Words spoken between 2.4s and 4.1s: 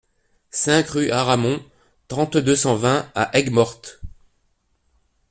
cent vingt à Aigues-Mortes